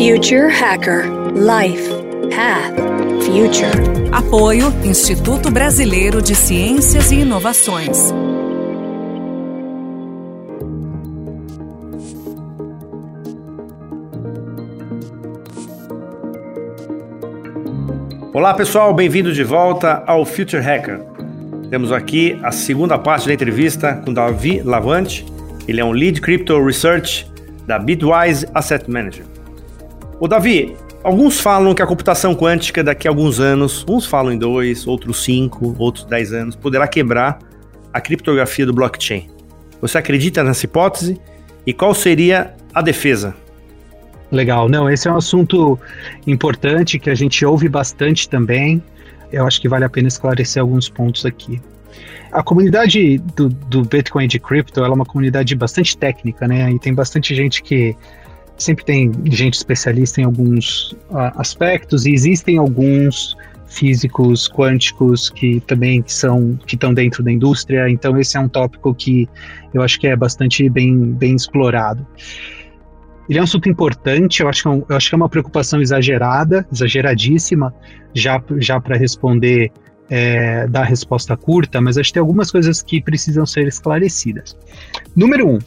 [0.00, 1.04] Future Hacker
[1.34, 1.90] Life
[2.34, 2.74] Path
[3.22, 4.08] Future.
[4.10, 8.10] Apoio Instituto Brasileiro de Ciências e Inovações.
[18.32, 21.02] Olá pessoal, bem-vindo de volta ao Future Hacker.
[21.68, 25.26] Temos aqui a segunda parte da entrevista com Davi Lavante.
[25.68, 27.30] Ele é um Lead Crypto Research
[27.66, 29.29] da Bitwise Asset Manager.
[30.20, 34.36] O Davi, alguns falam que a computação quântica daqui a alguns anos, uns falam em
[34.36, 37.38] dois, outros cinco, outros dez anos, poderá quebrar
[37.90, 39.30] a criptografia do blockchain.
[39.80, 41.18] Você acredita nessa hipótese?
[41.66, 43.34] E qual seria a defesa?
[44.30, 45.78] Legal, não, esse é um assunto
[46.26, 48.82] importante que a gente ouve bastante também.
[49.32, 51.62] Eu acho que vale a pena esclarecer alguns pontos aqui.
[52.30, 56.70] A comunidade do, do Bitcoin de cripto é uma comunidade bastante técnica, né?
[56.70, 57.96] E tem bastante gente que
[58.60, 66.02] sempre tem gente especialista em alguns uh, aspectos e existem alguns físicos quânticos que também
[66.06, 67.88] são que estão dentro da indústria.
[67.88, 69.28] Então esse é um tópico que
[69.72, 72.06] eu acho que é bastante bem, bem explorado.
[73.28, 75.28] Ele é um assunto importante, eu acho que é, um, eu acho que é uma
[75.28, 77.72] preocupação exagerada, exageradíssima,
[78.12, 79.70] já, já para responder
[80.10, 84.56] é, dar resposta curta, mas acho que tem algumas coisas que precisam ser esclarecidas.
[85.14, 85.58] Número um,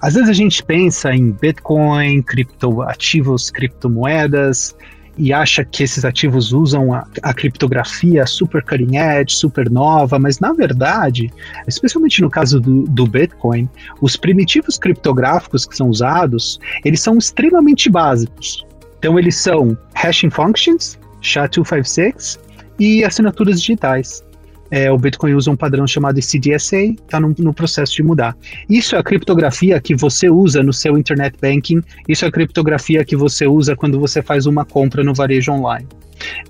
[0.00, 4.74] às vezes a gente pensa em Bitcoin, criptoativos, criptomoedas,
[5.16, 10.40] e acha que esses ativos usam a, a, criptografia super cutting edge, super nova, mas
[10.40, 11.30] na verdade,
[11.68, 13.68] especialmente no caso do, do Bitcoin,
[14.00, 18.64] os primitivos criptográficos que são usados, eles ssão extremamente básicos.
[18.98, 22.38] Então eles são hashing functions, SHA-256,
[22.78, 24.24] e assinaturas digitais.
[24.70, 28.36] É, o Bitcoin usa um padrão chamado CDSA, está no, no, processo de mudar.
[28.68, 33.04] Isso é a criptografia que você usa no seu internet banking, isso é a criptografia
[33.04, 35.86] que você usa quando você faz uma compra no varejo online.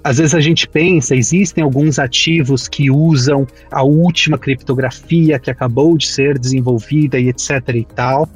[0.02, 5.96] Às vezes a gente pensa, existem alguns ativos que usam a última criptografia que acabou
[5.96, 8.28] de ser desenvolvida e etc e tal,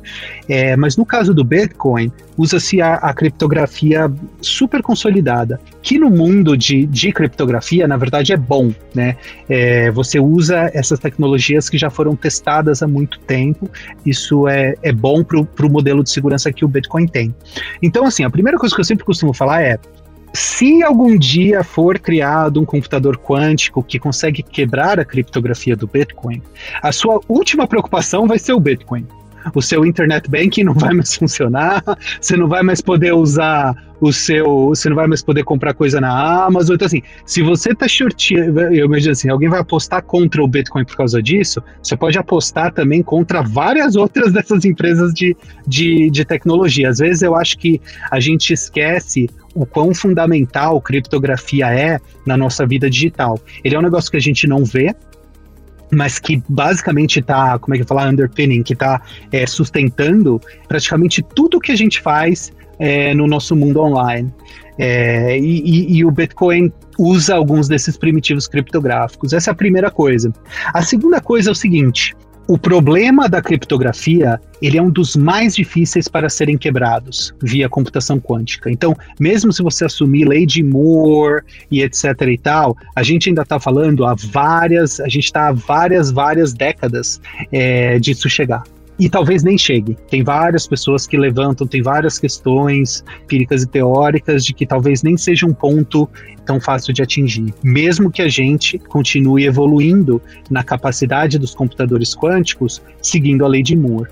[0.48, 6.56] é, mas no caso do Bitcoin, usa-se a, a, criptografia super consolidada, que no mundo
[6.56, 9.16] de, de criptografia, na verdade, é bom, né?
[9.48, 13.70] É, você usa essas tecnologias que já foram testadas há muito tempo,
[14.04, 17.34] isso é, é bom para o modelo de segurança que o Bitcoin tem.
[17.82, 19.78] Então, assim, a primeira coisa que eu sempre costumo falar é
[20.34, 26.42] se algum dia for criado um computador quântico que consegue quebrar a criptografia do Bitcoin,
[26.82, 29.06] a sua última preocupação vai ser o Bitcoin.
[29.54, 31.84] O seu internet banking não vai mais funcionar,
[32.20, 36.00] você não vai mais poder usar o seu, você não vai mais poder comprar coisa
[36.00, 36.74] na Amazon.
[36.74, 40.84] Então, assim, se você tá shortando, eu imagino assim, alguém vai apostar contra o Bitcoin
[40.84, 46.24] por causa disso, você pode apostar também contra várias outras dessas empresas de, de, de
[46.24, 46.90] tecnologia.
[46.90, 52.66] Às vezes eu acho que a gente esquece o quão fundamental criptografia é na nossa
[52.66, 53.38] vida digital.
[53.62, 54.94] Ele é um negócio que a gente não vê,
[55.90, 59.00] mas que basicamente está, como é que fala, underpinning, que está
[59.32, 64.32] é, sustentando praticamente tudo que a gente faz é, no nosso mundo online.
[64.78, 69.32] É, e, e, o Bitcoin usa alguns desses primitivos criptográficos.
[69.32, 70.32] Essa é a primeira coisa.
[70.72, 72.12] A segunda coisa é o seguinte:
[72.46, 78.18] o problema da criptografia, ele é um dos mais difíceis para serem quebrados via computação
[78.18, 78.70] quântica.
[78.70, 83.42] Então, mesmo se você assumir lei de Moore e etc e tal, a gente ainda
[83.42, 87.20] está falando há várias, a gente está há várias, várias décadas
[87.50, 88.62] é, disso chegar
[88.98, 89.96] e talvez nem chegue.
[90.08, 95.16] Tem várias pessoas que levantam, tem várias questões empíricas e teóricas de que talvez nem
[95.16, 96.08] seja um ponto
[96.46, 102.82] tão fácil de atingir, mesmo que a gente continue evoluindo na capacidade dos computadores quânticos,
[103.00, 104.10] seguindo a lei de Moore.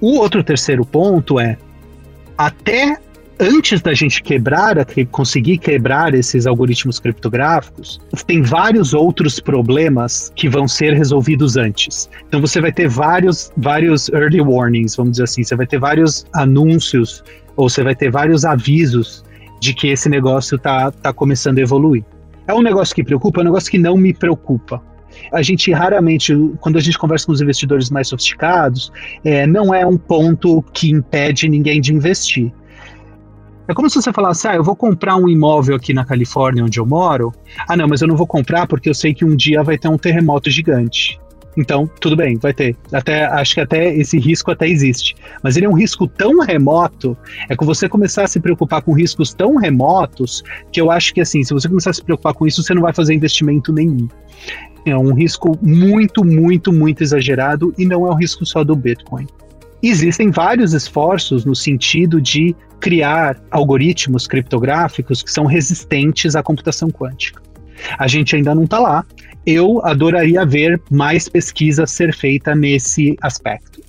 [0.00, 1.56] O outro terceiro ponto é
[2.36, 2.98] até
[3.42, 4.76] antes da gente quebrar,
[5.10, 12.08] conseguir quebrar esses algoritmos criptográficos, tem vários outros problemas que vão ser resolvidos antes.
[12.28, 16.24] Então você vai ter vários, vários early warnings, vamos dizer assim, você vai ter vários
[16.32, 17.24] anúncios
[17.56, 19.24] ou você vai ter vários avisos
[19.60, 22.04] de que esse negócio está tá começando a evoluir.
[22.46, 24.80] É um negócio que preocupa, é um negócio que não me preocupa.
[25.32, 28.90] A gente raramente, quando a gente conversa com os investidores mais sofisticados,
[29.24, 32.52] é, não é um ponto que impede ninguém de investir.
[33.68, 36.80] É como se você falasse, ah, eu vou comprar um imóvel aqui na Califórnia onde
[36.80, 37.32] eu moro.
[37.68, 39.88] Ah, não, mas eu não vou comprar porque eu sei que um dia vai ter
[39.88, 41.20] um terremoto gigante.
[41.56, 42.76] Então, tudo bem, vai ter.
[42.92, 45.14] Até acho que até esse risco até existe.
[45.42, 47.16] Mas ele é um risco tão remoto,
[47.48, 50.42] é que você começar a se preocupar com riscos tão remotos,
[50.72, 52.82] que eu acho que assim, se você começar a se preocupar com isso, você não
[52.82, 54.08] vai fazer investimento nenhum.
[54.84, 59.26] É um risco muito, muito, muito exagerado e não é um risco só do Bitcoin.
[59.82, 67.40] Existem vários esforços no sentido de criar algoritmos criptográficos que são resistentes à computação quântica.
[67.96, 69.06] A gente ainda não está lá.
[69.46, 73.80] Eu adoraria ver mais pesquisa ser feita nesse aspecto.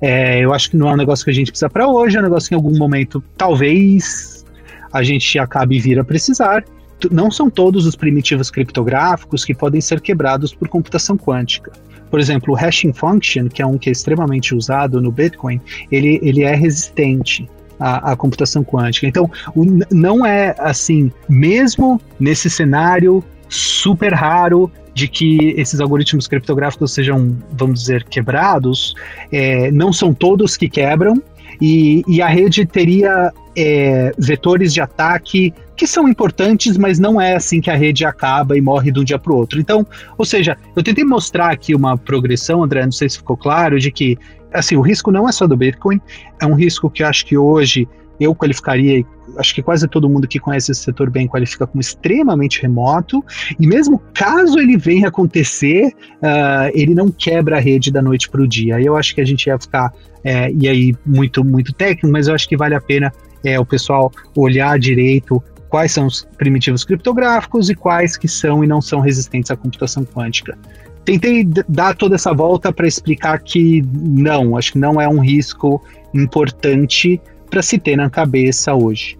[0.00, 2.20] É, eu acho que não é um negócio que a gente precisa para hoje, é
[2.20, 4.46] um negócio que em algum momento talvez
[4.92, 6.64] a gente acabe vir a precisar.
[7.10, 11.70] Não são todos os primitivos criptográficos que podem ser quebrados por computação quântica.
[12.10, 15.60] Por exemplo, o hashing function, que é um que é extremamente usado no Bitcoin,
[15.92, 17.46] ele, ele é resistente
[17.78, 19.06] à, à computação quântica.
[19.06, 26.92] Então, o, não é assim, mesmo nesse cenário super raro de que esses algoritmos criptográficos
[26.92, 28.94] sejam, vamos dizer, quebrados,
[29.30, 31.22] é, não são todos que quebram,
[31.60, 37.36] e, e a rede teria é, vetores de ataque que são importantes, mas não é
[37.36, 39.60] assim que a rede acaba e morre de um dia para o outro.
[39.60, 43.78] Então, ou seja, eu tentei mostrar aqui uma progressão, André, não sei se ficou claro,
[43.78, 44.18] de que
[44.52, 46.00] assim, o risco não é só do Bitcoin,
[46.40, 47.86] é um risco que acho que hoje
[48.20, 49.04] eu qualificaria,
[49.36, 53.24] acho que quase todo mundo que conhece esse setor bem qualifica como extremamente remoto,
[53.58, 58.42] e mesmo caso ele venha acontecer, uh, ele não quebra a rede da noite para
[58.42, 58.80] o dia.
[58.80, 59.92] Eu acho que a gente ia ficar,
[60.24, 63.12] é, e aí, muito, muito técnico, mas eu acho que vale a pena
[63.44, 68.66] é, o pessoal olhar direito quais são os primitivos criptográficos e quais que são e
[68.66, 70.56] não são resistentes à computação quântica.
[71.04, 75.82] Tentei dar toda essa volta para explicar que não, acho que não é um risco
[76.12, 79.18] importante para se ter na cabeça hoje.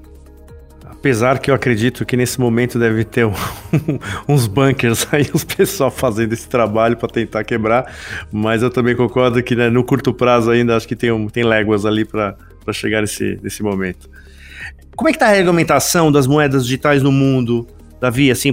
[0.98, 3.32] Apesar que eu acredito que nesse momento deve ter um,
[4.28, 7.94] uns bunkers aí, os pessoal fazendo esse trabalho para tentar quebrar,
[8.32, 11.44] mas eu também concordo que né, no curto prazo ainda acho que tem, um, tem
[11.44, 12.36] léguas ali para
[12.72, 14.10] chegar nesse, nesse momento.
[14.96, 17.64] Como é que está a regulamentação das moedas digitais no mundo,
[18.00, 18.32] Davi?
[18.32, 18.52] Assim,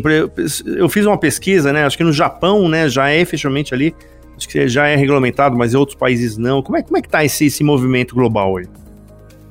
[0.77, 1.83] eu fiz uma pesquisa, né?
[1.83, 3.95] Acho que no Japão, né, já é efetivamente ali,
[4.37, 6.61] acho que já é regulamentado, mas em outros países não.
[6.61, 8.69] Como é, como é que está esse, esse movimento global hoje?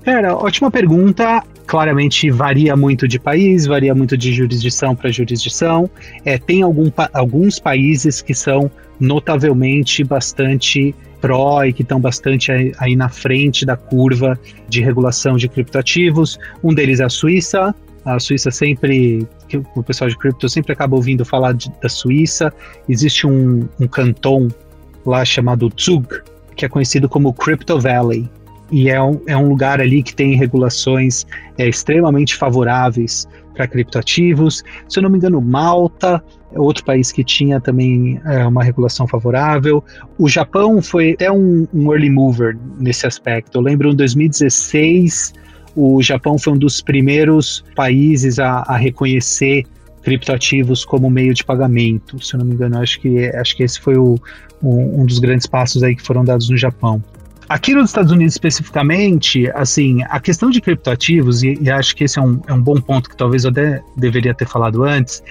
[0.04, 1.42] Cara, ótima pergunta.
[1.66, 5.88] Claramente varia muito de país, varia muito de jurisdição para jurisdição.
[6.26, 8.70] É, tem algum, alguns países que são
[9.00, 15.38] notavelmente bastante pró e que estão bastante aí, aí, na frente da curva de regulação
[15.38, 16.38] de criptoativos.
[16.62, 17.74] Um deles é a Suíça.
[18.04, 19.26] A Suíça sempre,
[19.74, 22.52] o pessoal de cripto sempre acaba ouvindo falar de, da Suíça.
[22.86, 24.48] Existe um, um canton
[25.06, 26.06] lá chamado Zug,
[26.54, 28.28] que é conhecido como Crypto Valley
[28.70, 31.26] e é um, é um lugar ali que tem regulações
[31.58, 34.64] é, extremamente favoráveis para criptoativos.
[34.88, 36.22] Se eu não me engano, Malta
[36.52, 39.82] é outro país que tinha também é, uma regulação favorável.
[40.18, 43.58] O Japão foi até um, um early mover nesse aspecto.
[43.58, 45.34] Eu lembro em 2016
[45.76, 49.64] o Japão foi um dos primeiros países a, a reconhecer
[50.02, 52.22] criptoativos como meio de pagamento.
[52.24, 54.16] Se eu não me engano, acho que acho que esse foi o,
[54.62, 57.02] um, um dos grandes passos aí que foram dados no Japão.
[57.48, 62.18] Aqui nos Estados Unidos especificamente, assim, a questão de criptoativos, e, e acho que esse
[62.18, 65.22] é um, é um bom ponto que talvez eu de, deveria ter falado antes,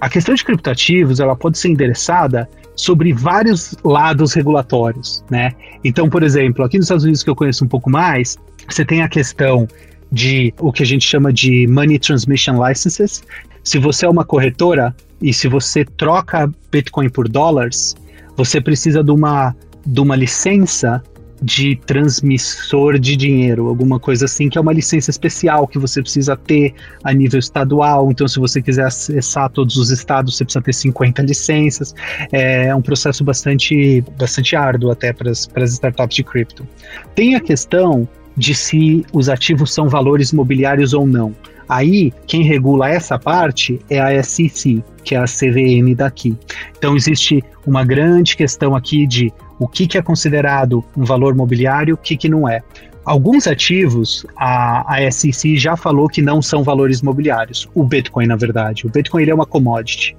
[0.00, 5.52] a questão de criptoativos ela pode ser endereçada sobre vários lados regulatórios, né?
[5.82, 8.36] Então, por exemplo, aqui nos Estados Unidos que eu conheço um pouco mais,
[8.68, 9.66] você tem a questão
[10.12, 13.22] de o que a gente chama de Money Transmission Licenses.
[13.64, 17.94] Se você é uma corretora e se você troca Bitcoin por dólares,
[18.36, 21.02] você precisa de uma, de uma licença
[21.42, 26.36] de transmissor de dinheiro, alguma coisa assim, que é uma licença especial que você precisa
[26.36, 26.74] ter
[27.04, 28.10] a nível estadual.
[28.10, 31.94] Então, se você quiser acessar todos os estados, você precisa ter 50 licenças.
[32.32, 36.66] É um processo bastante, bastante árduo até para as startups de cripto.
[37.14, 41.34] Tem a questão de se os ativos são valores mobiliários ou não.
[41.68, 46.36] Aí, quem regula essa parte é a SEC, que é a CVM daqui.
[46.78, 51.94] Então, existe uma grande questão aqui de o que, que é considerado um valor mobiliário,
[51.94, 52.60] o que, que não é.
[53.04, 57.68] Alguns ativos, a, a SEC já falou que não são valores mobiliários.
[57.72, 58.84] O Bitcoin, na verdade.
[58.84, 60.16] O Bitcoin ele é uma commodity.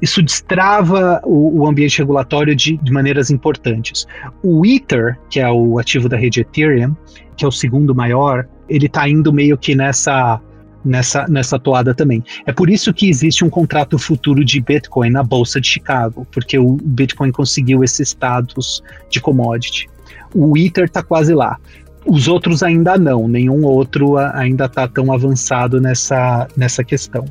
[0.00, 4.06] Isso destrava o, o ambiente regulatório de, de, maneiras importantes.
[4.42, 6.94] O Ether, que é o ativo da rede Ethereum,
[7.36, 10.40] que é o segundo maior, ele está indo meio que nessa
[10.84, 12.22] nessa, nessa toada também.
[12.46, 16.58] É por isso que existe um contrato futuro de Bitcoin na Bolsa de Chicago, porque
[16.58, 19.88] o Bitcoin conseguiu esse status de commodity.
[20.34, 21.58] O Ether está quase lá.
[22.04, 27.24] Os outros ainda não, nenhum outro ainda está tão avançado nessa, nessa questão.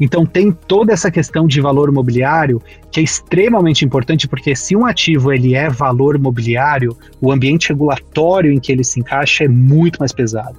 [0.00, 4.86] Então tem toda essa questão de valor mobiliário que é extremamente importante, porque se um
[4.86, 9.98] ativo ele é valor mobiliário, o ambiente regulatório em que ele se encaixa é muito
[9.98, 10.56] mais pesado.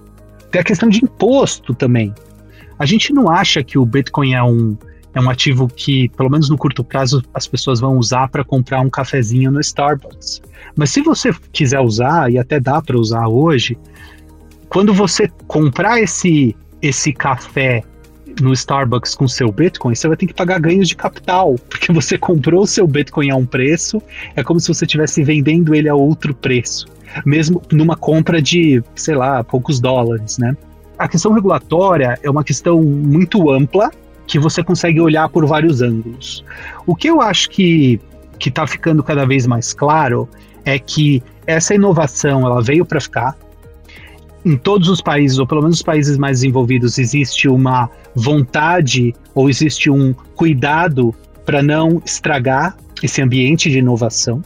[0.51, 2.13] Tem a questão de imposto também.
[2.79, 4.77] A gente não acha que o Bitcoin é um,
[5.13, 8.81] é um ativo que, pelo menos no curto prazo, as pessoas vão usar para comprar
[8.81, 10.41] um cafezinho no Starbucks.
[10.75, 13.77] Mas se você quiser usar, e até dá para usar hoje,
[14.69, 17.83] quando você comprar esse, esse café
[18.41, 22.17] no Starbucks com seu Bitcoin, você vai ter que pagar ganhos de capital, porque você
[22.17, 24.01] comprou o seu Bitcoin a um preço,
[24.35, 26.85] é como se você estivesse vendendo ele a outro preço,
[27.25, 30.55] mesmo numa compra de, sei lá, poucos dólares, né?
[30.97, 33.91] A questão regulatória é uma questão muito ampla
[34.25, 36.43] que você consegue olhar por vários ângulos.
[36.85, 37.99] O que eu acho que
[38.39, 40.29] que está ficando cada vez mais claro
[40.63, 43.35] é que essa inovação ela veio para ficar
[44.45, 49.49] em todos os países, ou pelo menos os países mais desenvolvidos, existe uma vontade ou
[49.49, 51.13] existe um cuidado
[51.45, 54.41] para não estragar esse ambiente de inovação.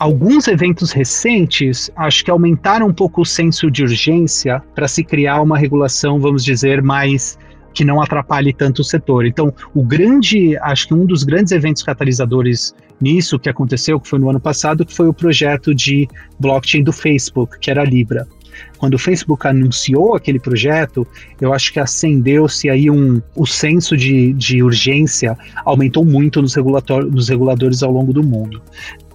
[0.00, 5.42] Alguns eventos recentes acho que aumentaram um pouco o senso de urgência para se criar
[5.42, 7.38] uma regulação, vamos dizer, mais
[7.74, 9.26] que não atrapalhe tanto o setor.
[9.26, 14.18] Então, o grande, acho que um dos grandes eventos catalisadores nisso que aconteceu, que foi
[14.18, 18.26] no ano passado, que foi o projeto de blockchain do Facebook, que era a Libra.
[18.78, 21.06] Quando o Facebook anunciou aquele projeto,
[21.40, 26.54] eu acho que acendeu-se aí um, o senso de, de urgência aumentou muito nos,
[27.10, 28.62] nos reguladores ao longo do mundo.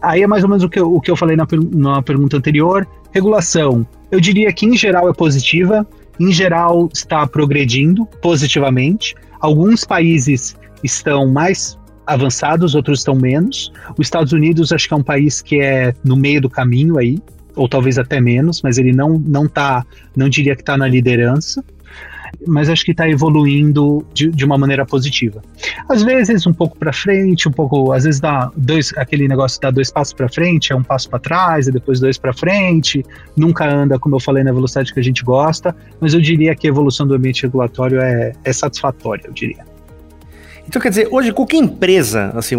[0.02, 2.38] Aí é mais ou menos o que eu, o que eu falei na, na pergunta
[2.38, 2.88] anterior.
[3.12, 5.88] Regulação, eu diria que em geral é positiva,
[6.20, 9.16] em geral está progredindo positivamente.
[9.40, 13.72] Alguns países estão mais avançados, outros estão menos.
[13.98, 17.18] Os Estados Unidos acho que é um país que é no meio do caminho aí,
[17.56, 19.86] ou talvez até menos, mas ele não não tá,
[20.16, 21.64] não diria que está na liderança,
[22.48, 25.42] mas acho que está evoluindo de, de, uma maneira positiva.
[25.90, 29.72] Às vezes um pouco para frente, um pouco, às vezes dá dois, aquele negócio dá
[29.72, 33.04] dois passos para frente, é um passo para trás, e depois dois para frente,
[33.36, 36.68] nunca anda, como eu falei, na velocidade que a gente gosta, mas eu diria que
[36.68, 39.75] a evolução do ambiente regulatório é, é satisfatória, eu diria.
[40.68, 42.56] Então, quer dizer, hoje qualquer empresa, assim,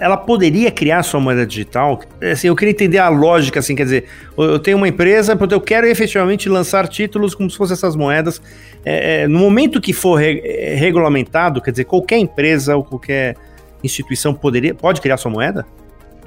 [0.00, 2.00] ela poderia criar sua moeda digital.
[2.22, 4.04] Assim, eu queria entender a lógica, assim, quer dizer,
[4.36, 8.40] eu tenho uma empresa, eu quero efetivamente lançar títulos como se fossem essas moedas.
[8.84, 13.36] É, é, no momento que for re, é, regulamentado, quer dizer, qualquer empresa ou qualquer
[13.82, 15.66] instituição poderia, pode criar sua moeda?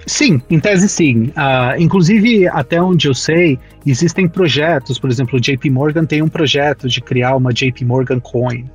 [0.05, 1.25] Sim, em tese sim.
[1.27, 6.27] Uh, inclusive, até onde eu sei, existem projetos, por exemplo, o JP Morgan tem um
[6.27, 8.65] projeto de criar uma JP Morgan Coin,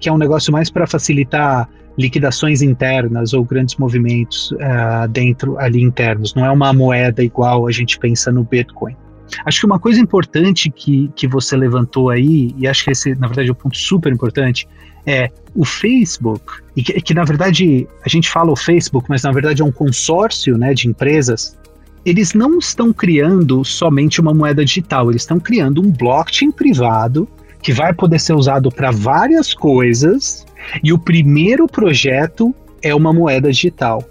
[0.00, 5.82] que é um negócio mais para facilitar liquidações internas ou grandes movimentos uh, dentro ali
[5.82, 6.34] internos.
[6.34, 8.96] Não é uma moeda igual a gente pensa no Bitcoin.
[9.44, 13.26] Acho que uma coisa importante que, que você levantou aí, e acho que esse, na
[13.26, 14.68] verdade, é um ponto super importante,
[15.06, 16.44] é o Facebook,
[16.76, 19.72] e que, que, na verdade a gente fala o Facebook, mas na verdade é um
[19.72, 21.58] consórcio né, de empresas.
[22.04, 27.28] Eles não estão criando somente uma moeda digital, eles estão criando um blockchain privado
[27.60, 30.44] que vai poder ser usado para várias coisas
[30.82, 34.04] e o primeiro projeto é uma moeda digital.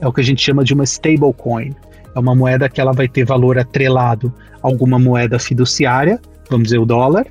[0.00, 1.72] É o que a gente chama de uma stablecoin.
[2.14, 6.78] É uma moeda que ela vai ter valor atrelado a alguma moeda fiduciária, vamos dizer
[6.78, 7.26] o dólar.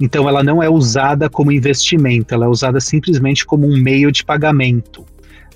[0.00, 4.24] Então ela não é usada como investimento, ela é usada simplesmente como um meio de
[4.24, 5.04] pagamento.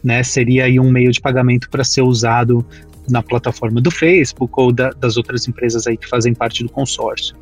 [0.03, 0.23] Né?
[0.23, 2.65] Seria aí um meio de pagamento para ser usado
[3.09, 7.37] na plataforma do Facebook ou da, das outras empresas aí que fazem parte do consórcio.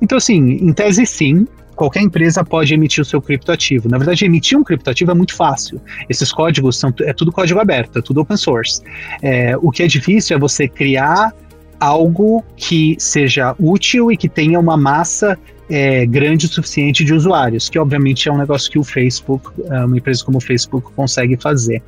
[0.00, 1.46] Então, assim, em tese sim,
[1.80, 3.88] qualquer empresa pode emitir o seu criptoativo.
[3.88, 5.80] Na verdade, emitir um criptoativo é muito fácil.
[6.10, 8.82] Esses códigos são é tudo código aberto, é tudo open source.
[9.22, 11.32] É, o que é difícil é você criar
[11.80, 15.38] algo que seja útil e que tenha uma massa
[15.70, 19.84] é, grande o suficiente de usuários, que obviamente é um negócio que o Facebook, é,
[19.84, 21.80] uma empresa como o Facebook, consegue fazer.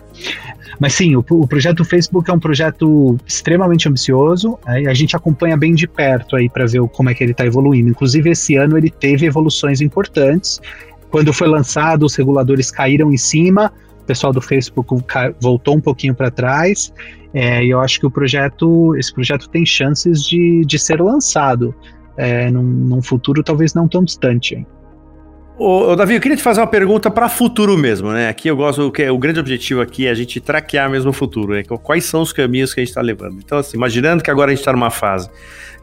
[0.79, 5.57] Mas sim, o, o projeto Facebook é um projeto extremamente ambicioso, é, a gente acompanha
[5.57, 7.91] bem de perto aí para ver como é que ele está evoluindo.
[7.91, 10.61] Inclusive, esse ano ele teve evoluções importantes.
[11.11, 13.71] Quando foi lançado, os reguladores caíram em cima,
[14.03, 14.95] o pessoal do Facebook
[15.41, 16.93] voltou um pouquinho para trás,
[17.33, 21.75] é, e eu acho que o projeto, esse projeto tem chances de, de ser lançado
[22.17, 24.67] é, num, num, futuro talvez não tão distante.
[25.59, 28.29] Ô, ô, Davi, eu queria te fazer uma pergunta para futuro mesmo, né?
[28.29, 31.53] Aqui eu gosto, que o grande objetivo aqui é a gente traquear mesmo o futuro,
[31.53, 31.63] né?
[31.63, 33.39] Quais são os caminhos que a gente está levando?
[33.39, 35.29] Então, assim, imaginando que agora a gente está numa fase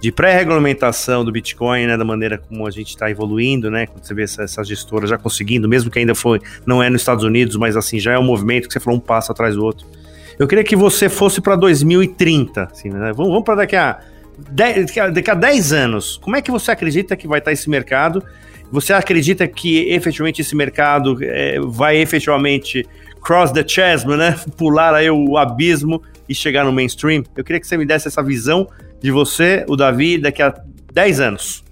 [0.02, 1.98] de pré-regulamentação do Bitcoin, né?
[1.98, 3.86] Da maneira como a gente está evoluindo, né?
[3.86, 7.02] Quando você vê essas essa gestoras já conseguindo, mesmo que ainda foi, não é nos
[7.02, 9.64] Estados Unidos, mas assim, já é um movimento que você falou um passo atrás do
[9.64, 9.86] outro.
[10.40, 13.14] Eu queria que você fosse para 2030, assim, né?
[13.14, 14.00] Vamos, vamos para daqui a
[15.14, 18.24] daqui a 10 anos, como é que você acredita que vai estar esse mercado?
[18.72, 22.86] Você acredita que efetivamente esse mercado é, vai efetivamente
[23.22, 24.40] cross the chasm, né?
[24.58, 27.24] Pular aí o abismo e chegar no mainstream?
[27.36, 28.68] Eu queria que você me desse essa visão
[29.02, 30.54] de você, o Davi, daqui a
[30.94, 31.64] 10 anos.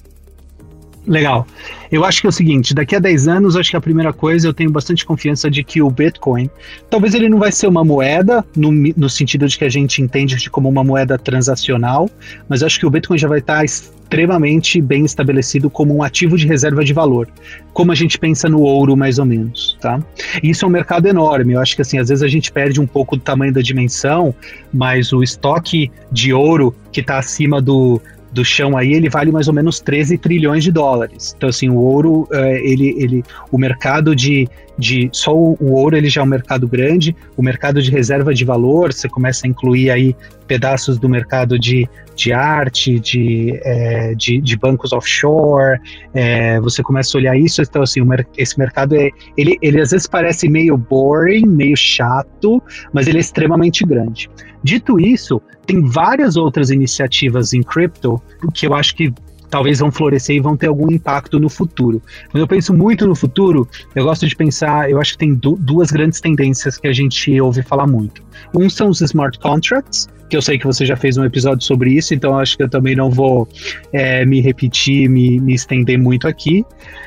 [1.07, 1.47] Legal.
[1.89, 4.45] Eu acho que é o seguinte, daqui a 10 anos, acho que a primeira coisa,
[4.45, 6.49] eu tenho bastante confiança de que o Bitcoin,
[6.89, 10.35] talvez ele não vai ser uma moeda, no, no sentido de que a gente entende
[10.35, 12.09] de como uma moeda transacional,
[12.49, 16.45] mas acho que o Bitcoin já vai estar extremamente bem estabelecido como um ativo de
[16.45, 17.29] reserva de valor,
[17.71, 20.01] como a gente pensa no ouro, mais ou menos, tá?
[20.43, 22.81] E isso é um mercado enorme, eu acho que assim, às vezes a gente perde
[22.81, 24.35] um pouco do tamanho da dimensão,
[24.73, 28.01] mas o estoque de ouro que está acima do
[28.37, 31.33] do chão aí, ele vale mais ou menos 13 trilhões de dólares.
[31.35, 36.07] Então, assim, o ouro, é, ele, ele, o mercado de, de só o, ouro ele
[36.07, 39.89] já é um mercado grande, o mercado de reserva de valor, você começa a incluir
[39.89, 40.15] aí
[40.45, 45.79] pedaços do mercado de, de arte, de, é, de, de, bancos offshore,
[46.13, 48.01] é, você começa a olhar isso, então assim,
[48.37, 52.61] esse mercado é, ele, ele às vezes parece meio boring, meio chato,
[52.93, 54.29] mas ele é extremamente grande.
[54.67, 58.21] Dito isso, tem várias outras iniciativas em crypto
[58.53, 59.13] que eu acho que
[59.49, 62.01] talvez vão florescer e vão ter algum impacto no futuro.
[62.29, 65.89] Quando eu penso muito no futuro, eu gosto de pensar, eu acho que tem duas
[65.89, 68.21] grandes tendências que a gente ouve falar muito.
[68.53, 71.91] Um são os smart contracts, que eu sei que você já fez um episódio sobre
[71.93, 73.47] isso, então acho que eu também não vou
[73.93, 76.65] é, me repetir, me, me estender muito aqui.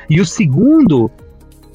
[0.09, 1.11] E o segundo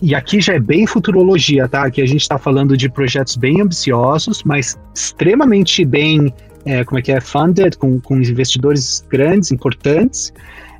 [0.01, 1.87] e aqui já é bem futurologia, tá?
[1.87, 6.33] Aqui a gente está falando de projetos bem ambiciosos, mas extremamente bem
[6.67, 10.33] é, como é que é, funded, com, com investidores grandes, importantes,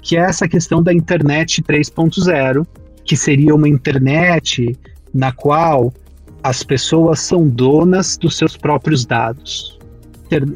[0.03, 2.67] que é essa questão da internet 3.0,
[3.05, 4.77] que seria uma internet
[5.15, 5.95] na qual
[6.43, 9.79] as pessoas são donas dos seus próprios dados.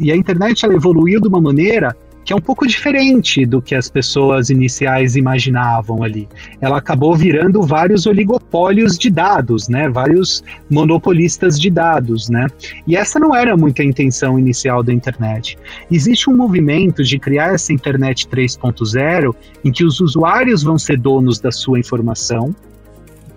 [0.00, 3.74] E a internet ela evoluiu de uma maneira que é um pouco diferente do que
[3.74, 6.28] as pessoas iniciais imaginavam ali.
[6.60, 9.88] Ela acabou virando vários oligopólios de dados, né?
[9.88, 12.46] Vários monopolistas de dados, né?
[12.86, 15.58] E essa não era muito a intenção inicial da internet.
[15.90, 19.34] Existe um movimento de criar essa internet 3.0
[19.64, 22.54] em que os usuários vão ser donos da sua informação,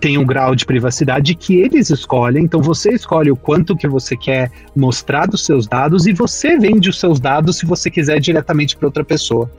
[0.00, 2.44] tem um grau de privacidade que eles escolhem.
[2.44, 6.90] Então você escolhe o quanto que você quer mostrar dos seus dados e você vende
[6.90, 9.50] os seus dados se você quiser diretamente para outra pessoa.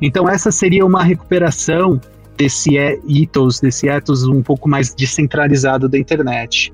[0.00, 2.00] Então essa seria uma recuperação
[2.36, 6.72] desse ethos, desse ethos um pouco mais descentralizado da internet.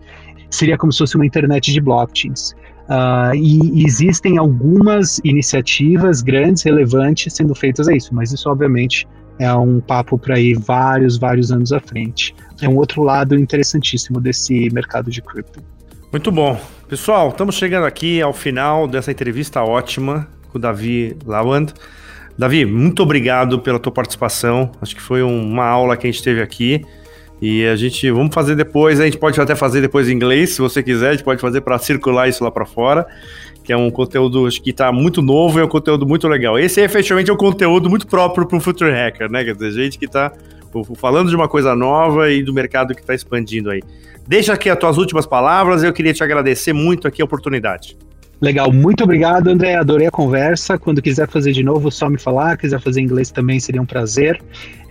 [0.49, 2.53] Seria como se fosse uma internet de blockchains.
[2.89, 9.53] Uh, e, existem algumas iniciativas grandes, relevantes, sendo feitas a isso, mas isso obviamente é
[9.55, 12.35] um papo para ir vários, vários anos à frente.
[12.61, 15.63] É um outro lado interessantíssimo desse mercado de cripto.
[16.11, 16.59] Muito bom.
[16.89, 21.67] Pessoal, estamos chegando aqui ao final dessa entrevista ótima com o Davi Lawand.
[22.39, 24.71] Davi, muito obrigado pela tua participação.
[24.81, 26.85] Acho que foi uma aula que a gente teve aqui.
[27.41, 30.61] E a gente, vamos fazer depois, a gente pode até fazer depois em inglês, se
[30.61, 33.07] você quiser, a gente pode fazer para circular isso lá para fora
[33.67, 36.57] que é um conteúdo acho que está muito novo e é um conteúdo muito legal.
[36.57, 39.43] Esse efetivamente é um conteúdo muito próprio para o Future Hacker, né?
[39.45, 40.33] Quer dizer, gente que está
[40.95, 43.83] falando de uma coisa nova e do mercado que está expandindo aí.
[44.25, 47.97] Deixa aqui as tuas últimas palavras, eu queria te agradecer muito aqui a oportunidade.
[48.41, 49.75] Legal, muito obrigado, André.
[49.75, 50.79] Adorei a conversa.
[50.79, 52.57] Quando quiser fazer de novo, só me falar.
[52.57, 54.41] Quiser fazer em inglês também seria um prazer.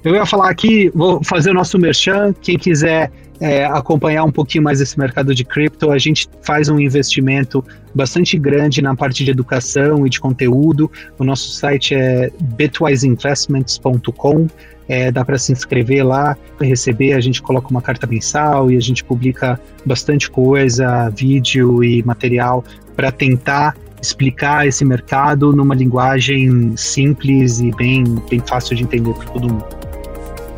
[0.05, 2.31] Eu ia falar aqui, vou fazer o nosso merchan.
[2.39, 6.79] Quem quiser é, acompanhar um pouquinho mais esse mercado de cripto, a gente faz um
[6.79, 10.91] investimento bastante grande na parte de educação e de conteúdo.
[11.17, 14.47] O nosso site é bitwiseinvestments.com.
[14.87, 18.79] É, dá para se inscrever lá, receber, a gente coloca uma carta mensal e a
[18.79, 22.63] gente publica bastante coisa, vídeo e material
[22.95, 29.31] para tentar explicar esse mercado numa linguagem simples e bem, bem fácil de entender para
[29.31, 29.74] todo mundo.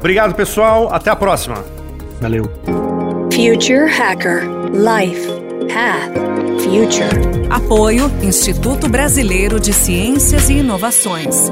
[0.08, 0.88] Obrigado, pessoal.
[0.94, 1.66] Até a próxima.
[2.22, 2.50] Valeu.
[3.30, 5.28] Future Hacker Life
[5.68, 7.50] Path Future.
[7.50, 11.52] Apoio Instituto Brasileiro de Ciências e Inovações.